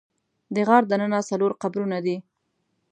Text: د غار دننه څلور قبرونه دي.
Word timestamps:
د 0.53 0.55
غار 0.67 0.83
دننه 0.91 1.19
څلور 1.29 1.51
قبرونه 1.61 1.97
دي. 2.05 2.17